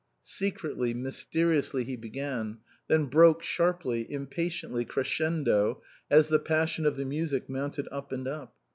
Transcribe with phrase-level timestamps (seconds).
[0.23, 2.57] Secretly, mysteriously he began;
[2.87, 8.55] then broke, sharply, impatiently, crescendo, as the passion of the music mounted up and up.